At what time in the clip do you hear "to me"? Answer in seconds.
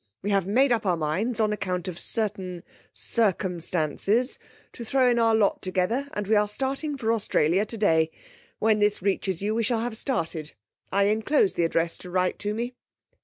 12.39-12.73